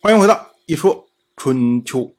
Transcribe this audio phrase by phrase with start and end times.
[0.00, 2.14] 欢迎回到一说春秋。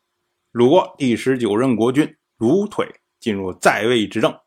[0.51, 2.85] 鲁国第十九任国君鲁腿
[3.21, 4.37] 进入在位执政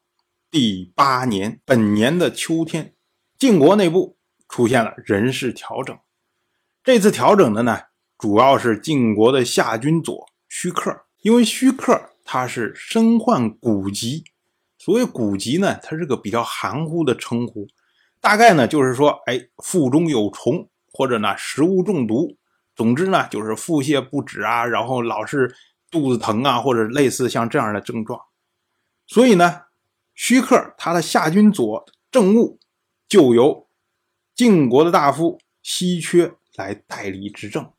[0.50, 2.94] 第八年，本年的秋天，
[3.38, 4.18] 晋国内部
[4.50, 5.98] 出现了人事调整。
[6.84, 7.78] 这次调整的呢，
[8.18, 14.24] 主要是晋国的夏军佐须克，因为须克他是身患骨疾。
[14.76, 17.66] 所谓骨疾呢，它是个比较含糊的称呼，
[18.20, 22.36] 大概呢就是说，哎，腹中有虫，或者呢食物中毒。
[22.74, 25.54] 总之呢，就是腹泻不止啊，然后老是
[25.90, 28.18] 肚子疼啊，或者类似像这样的症状。
[29.06, 29.64] 所以呢，
[30.14, 32.58] 徐克他的夏军佐政务
[33.06, 33.68] 就由
[34.34, 37.70] 晋国的大夫稀缺来代理执政。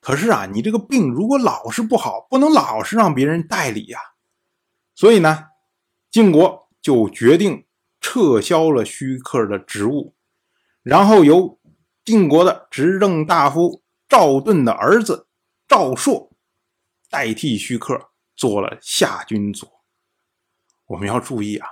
[0.00, 3.98] 可是啊，你这个病如果老是不好，不能老是让别人代理呀。
[4.94, 5.46] 所以呢，
[6.08, 7.66] 晋国就决定
[8.00, 10.14] 撤销了徐克的职务，
[10.84, 11.58] 然后由
[12.04, 13.82] 晋国的执政大夫。
[14.08, 15.28] 赵盾的儿子
[15.68, 16.32] 赵朔
[17.10, 19.70] 代替徐克做了夏军佐。
[20.86, 21.68] 我们要注意啊，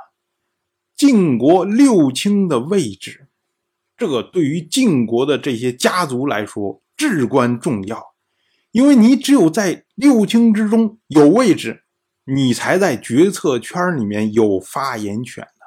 [0.94, 3.28] 晋国六卿的位置，
[3.96, 8.14] 这个对于晋国的这些家族来说至关重要，
[8.70, 11.84] 因为你只有在六卿之中有位置，
[12.24, 15.66] 你才在决策圈里面有发言权的。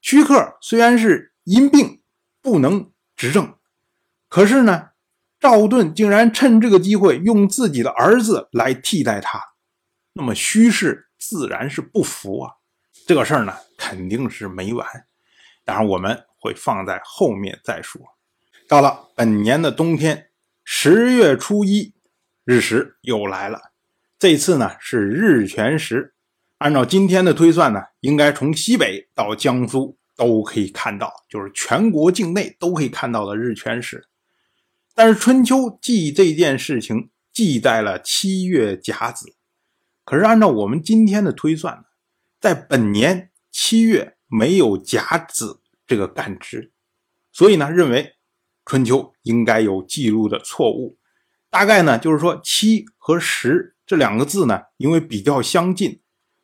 [0.00, 2.00] 徐克虽然是因病
[2.40, 3.58] 不能执政，
[4.30, 4.93] 可是呢。
[5.44, 9.38] 赵盾竟然趁这个机会用自己的儿子来替代他，
[10.14, 12.50] 那么虚氏自然是不服啊。
[13.06, 14.88] 这个事儿呢，肯定是没完。
[15.62, 18.00] 当然，我们会放在后面再说。
[18.66, 20.28] 到了本年的冬天，
[20.64, 21.92] 十月初一，
[22.46, 23.60] 日食又来了。
[24.18, 26.14] 这次呢是日全食，
[26.56, 34.08] 按照今天的推算呢，应该从西北到江苏都可以看到，就是全国境内都可以看到的日全食。
[34.94, 39.34] 但是春秋记这件事情记在了七月甲子，
[40.04, 41.84] 可是按照我们今天的推算，
[42.40, 46.72] 在本年七月没有甲子这个干支，
[47.32, 48.14] 所以呢，认为
[48.64, 50.96] 春秋应该有记录的错误。
[51.50, 56.00] 大概呢，就是说七和十这两个字呢，因为比较相近，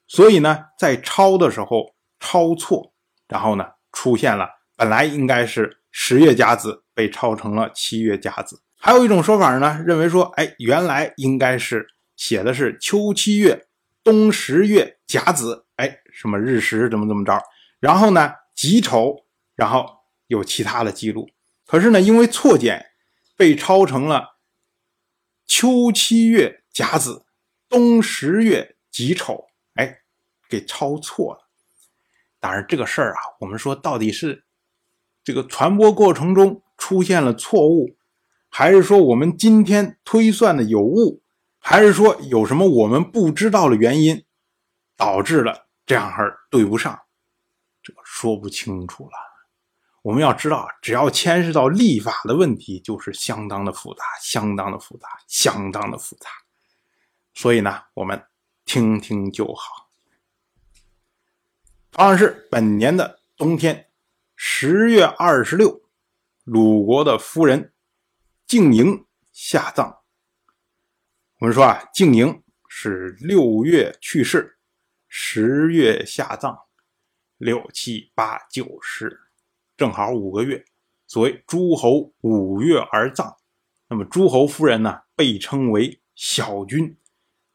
[0.06, 2.93] 所以呢，在抄的时候抄错，
[3.28, 4.49] 然后呢，出现了
[4.81, 6.83] 本来应该是十月甲子。
[6.93, 13.69] 被抄成了七月甲子，还有一种说法呢，认为说，哎，原来应该是写的是秋七月
[14.05, 17.43] 冬十月甲子，哎，什么日食怎么怎么着，
[17.79, 19.25] 然后呢己丑，
[19.57, 19.87] 然后
[20.27, 21.31] 有其他的记录。
[21.67, 22.91] 可是呢，因为错简，
[23.35, 24.37] 被抄成了
[25.47, 27.25] 秋七月甲子，
[27.67, 30.01] 冬十月己丑，哎，
[30.51, 31.49] 给抄错了。
[32.39, 34.45] 当然，这个事儿啊，我们说到底是
[35.31, 36.63] 这个传播过程中。
[36.83, 37.95] 出现了错误，
[38.49, 41.21] 还是说我们今天推算的有误，
[41.59, 44.25] 还是说有什么我们不知道的原因，
[44.97, 46.99] 导致了这样儿对不上？
[47.83, 49.11] 这个说不清楚了。
[50.01, 56.31] 我们要知道，只要牵涉到立法的问题，就是相当的复杂，相当的复杂，相当的复杂。
[57.35, 58.25] 所以呢，我们
[58.65, 59.91] 听听就好。
[61.91, 63.90] 同样是本年的冬天，
[64.43, 65.83] 十月二十六。
[66.45, 67.75] 鲁国的夫人
[68.47, 69.99] 静宁下葬。
[71.41, 74.56] 我们说啊，静宁是六月去世，
[75.09, 76.59] 十月下葬，
[77.37, 79.21] 六七八九十，
[79.77, 80.65] 正好五个月。
[81.07, 83.37] 所谓诸侯五月而葬，
[83.89, 86.97] 那么诸侯夫人呢，被称为小君，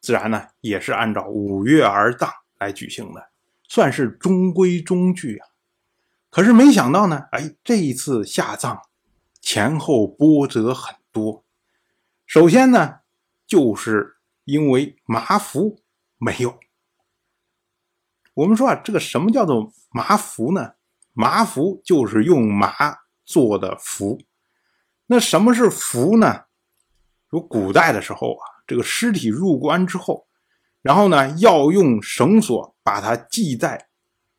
[0.01, 3.31] 自然呢也是按照五月而葬来举行的，
[3.67, 5.47] 算是中规中矩啊。
[6.35, 8.81] 可是没想到呢，哎，这一次下葬
[9.39, 11.45] 前后波折很多。
[12.25, 12.99] 首先呢，
[13.47, 15.81] 就是因为麻符
[16.17, 16.59] 没有。
[18.33, 20.73] 我们说啊，这个什么叫做麻符呢？
[21.13, 22.69] 麻符就是用麻
[23.23, 24.21] 做的符。
[25.05, 26.47] 那什么是符呢？
[27.29, 30.27] 说古代的时候啊，这个尸体入棺之后，
[30.81, 33.87] 然后呢，要用绳索把它系在。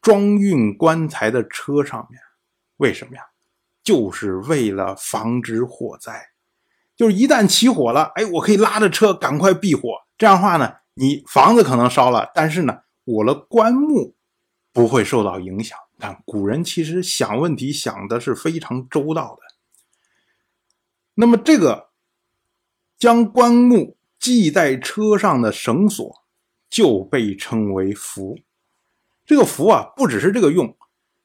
[0.07, 2.21] 装运棺材的车上面，
[2.77, 3.23] 为什么呀？
[3.83, 6.29] 就是为了防止火灾。
[6.95, 9.83] 就是一旦起火了，哎，我可以拉着车赶快避火。
[10.17, 14.15] 这样的话呢，你房子可能烧了，但是呢，我的棺木
[14.73, 15.77] 不会受到影响。
[15.99, 19.43] 看古人其实想问题想的是非常周到的。
[21.15, 21.89] 那么这个
[22.97, 26.23] 将棺木系在车上的绳索
[26.71, 28.39] 就被称为符。
[29.27, 30.77] 这个符啊，不只是这个用。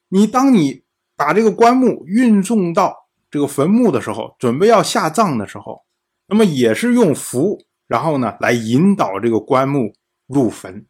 [0.08, 0.82] 你当你
[1.16, 5.84] 把这个棺木运送到这个坟墓的时候，准备要下葬的时候，
[6.26, 9.94] 那么也是用符，然后呢来引导这个棺木
[10.26, 10.84] 入坟。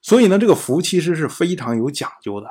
[0.00, 2.46] 所以呢，这个符其实是非常有讲究的。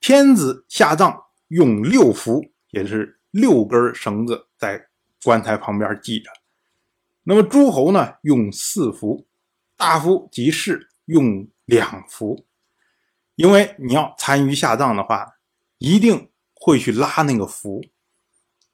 [0.00, 1.16] 天子下葬
[1.48, 4.88] 用六符，也是六根绳子在
[5.24, 6.30] 棺材旁边系着。
[7.22, 9.26] 那么诸侯呢用四符，
[9.76, 12.44] 大夫及士用两符。
[13.34, 15.26] 因为你要参与下葬的话，
[15.78, 17.82] 一定会去拉那个符，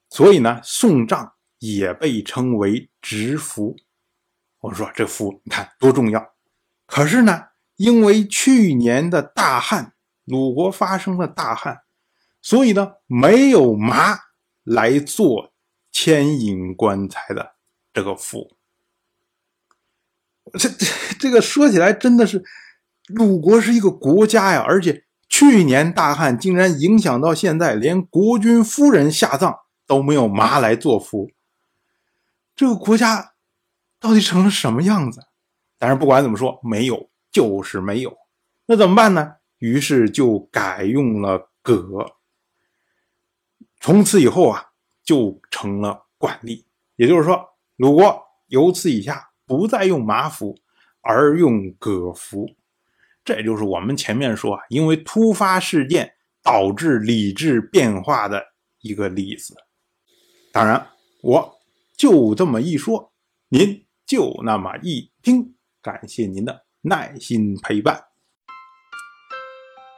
[0.09, 3.77] 所以呢，送葬也被称为执符。
[4.59, 6.33] 我说这符你看多重要。
[6.85, 7.45] 可是呢，
[7.77, 9.93] 因为去年的大旱，
[10.25, 11.83] 鲁国发生了大旱，
[12.41, 14.19] 所以呢，没有麻
[14.63, 15.53] 来做
[15.89, 17.55] 牵引棺材的
[17.93, 18.57] 这个符。
[20.53, 20.85] 这这
[21.17, 22.43] 这个说起来真的是。
[23.09, 31.31] 鲁国是一个国家呀，而且去年大旱竟然影响到现在，连国君夫人下葬都没有麻来做符。
[32.55, 33.33] 这个国家
[33.99, 35.21] 到底成了什么样子？
[35.77, 38.15] 但是不管怎么说，没有就是没有。
[38.65, 39.35] 那怎么办呢？
[39.57, 42.05] 于是就改用了葛。
[43.79, 44.67] 从此以后啊，
[45.03, 46.65] 就成了惯例。
[46.95, 47.43] 也就是说，
[47.77, 50.57] 鲁国由此以下不再用麻符，
[51.01, 52.45] 而用葛符。
[53.29, 56.11] 这就是我们前面说啊，因为突发事件
[56.41, 58.43] 导致理智变化的
[58.81, 59.55] 一个例子。
[60.51, 60.87] 当然，
[61.21, 61.59] 我
[61.95, 63.13] 就这么一说，
[63.49, 65.53] 您就那么一听。
[65.79, 68.01] 感谢您的耐心陪伴。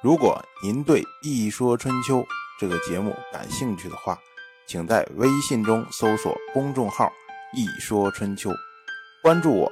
[0.04, 2.18] 如果您对《一说春秋》
[2.60, 4.20] 这个节目感兴趣的话，
[4.68, 7.10] 请在微信中搜索公众号
[7.56, 8.52] “一说春秋”，
[9.24, 9.72] 关注我。